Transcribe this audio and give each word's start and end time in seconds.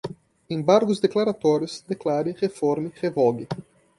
embargos 0.49 0.99
declaratórios, 0.99 1.83
declare, 1.87 2.33
reforme, 2.41 2.91
revogue 2.99 3.47